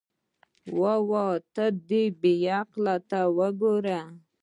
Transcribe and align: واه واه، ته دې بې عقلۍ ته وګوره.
واه 0.79 1.01
واه، 1.09 1.35
ته 1.55 1.65
دې 1.89 2.03
بې 2.21 2.33
عقلۍ 2.59 2.97
ته 3.09 3.19
وګوره. 3.37 3.99